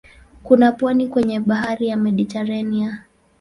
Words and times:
Kuna 0.43 0.71
pwani 0.71 1.07
kwenye 1.07 1.39
bahari 1.39 1.87
ya 1.87 1.97
Mediteranea. 1.97 3.03